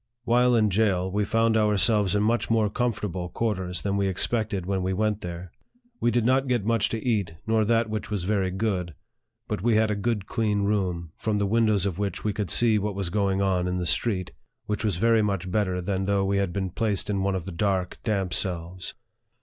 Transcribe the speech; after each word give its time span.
While 0.23 0.55
in 0.55 0.71
jail, 0.71 1.11
we 1.11 1.23
found 1.25 1.55
ourselves 1.55 2.15
in 2.15 2.23
much 2.23 2.49
more 2.49 2.71
comfortable 2.71 3.29
quarters 3.29 3.83
than 3.83 3.97
we 3.97 4.07
expected 4.07 4.65
when 4.65 4.81
we 4.81 4.93
went 4.93 5.21
there. 5.21 5.51
We 5.99 6.09
did 6.09 6.25
not 6.25 6.47
get 6.47 6.65
much 6.65 6.89
to 6.89 7.05
eat, 7.05 7.35
nor 7.45 7.63
that 7.65 7.87
which 7.87 8.09
was 8.09 8.23
very 8.23 8.49
good; 8.49 8.95
but 9.47 9.61
we 9.61 9.75
had 9.75 9.91
a 9.91 9.95
good 9.95 10.25
clean 10.25 10.63
room, 10.63 11.11
from 11.17 11.37
the 11.37 11.45
windows 11.45 11.85
of 11.85 11.99
which 11.99 12.23
we 12.23 12.33
could 12.33 12.49
see 12.49 12.79
what 12.79 12.95
was 12.95 13.11
going 13.11 13.43
on 13.43 13.67
in 13.67 13.77
the 13.77 13.85
street, 13.85 14.31
which 14.65 14.83
was 14.83 14.97
very 14.97 15.21
much 15.21 15.51
better 15.51 15.79
than 15.79 16.05
though 16.05 16.25
we 16.25 16.37
had 16.37 16.51
been 16.51 16.71
placed 16.71 17.07
in 17.07 17.21
one 17.21 17.35
of 17.35 17.45
the 17.45 17.51
dark, 17.51 17.99
damp 18.03 18.33
cells. 18.33 18.95